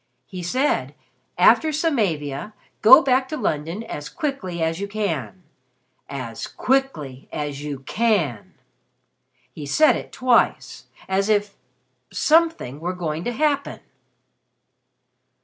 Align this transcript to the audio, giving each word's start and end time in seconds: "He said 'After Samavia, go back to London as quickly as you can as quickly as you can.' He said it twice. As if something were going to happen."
"He 0.25 0.41
said 0.41 0.95
'After 1.37 1.69
Samavia, 1.71 2.53
go 2.81 3.03
back 3.03 3.29
to 3.29 3.37
London 3.37 3.83
as 3.83 4.09
quickly 4.09 4.59
as 4.59 4.79
you 4.79 4.87
can 4.87 5.43
as 6.09 6.47
quickly 6.47 7.29
as 7.31 7.63
you 7.63 7.81
can.' 7.81 8.55
He 9.53 9.67
said 9.67 9.95
it 9.95 10.11
twice. 10.11 10.85
As 11.07 11.29
if 11.29 11.55
something 12.11 12.79
were 12.79 12.93
going 12.95 13.23
to 13.25 13.31
happen." 13.31 13.81